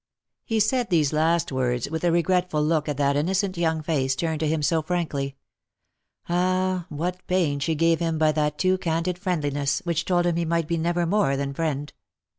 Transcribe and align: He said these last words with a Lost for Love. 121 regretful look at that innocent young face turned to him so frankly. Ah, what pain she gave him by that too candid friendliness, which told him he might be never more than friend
He 0.43 0.59
said 0.59 0.89
these 0.89 1.13
last 1.13 1.51
words 1.51 1.87
with 1.87 2.03
a 2.03 2.07
Lost 2.09 2.49
for 2.49 2.59
Love. 2.59 2.87
121 2.87 2.89
regretful 2.89 2.89
look 2.89 2.89
at 2.89 2.97
that 2.97 3.15
innocent 3.15 3.55
young 3.55 3.83
face 3.83 4.15
turned 4.15 4.39
to 4.39 4.47
him 4.47 4.63
so 4.63 4.81
frankly. 4.81 5.35
Ah, 6.27 6.87
what 6.89 7.21
pain 7.27 7.59
she 7.59 7.75
gave 7.75 7.99
him 7.99 8.17
by 8.17 8.31
that 8.31 8.57
too 8.57 8.79
candid 8.79 9.19
friendliness, 9.19 9.79
which 9.85 10.05
told 10.05 10.25
him 10.25 10.37
he 10.37 10.43
might 10.43 10.67
be 10.67 10.77
never 10.77 11.05
more 11.05 11.37
than 11.37 11.53
friend 11.53 11.93